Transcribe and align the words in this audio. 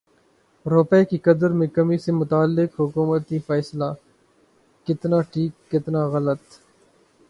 روپے 0.65 1.03
کی 1.05 1.17
قدر 1.25 1.49
میں 1.57 1.67
کمی 1.67 1.97
سے 1.97 2.11
متعلق 2.11 2.79
حکومتی 2.79 3.39
فیصلہ 3.47 3.93
کتنا 4.87 5.21
ٹھیک 5.31 5.71
کتنا 5.71 6.07
غلط 6.07 6.41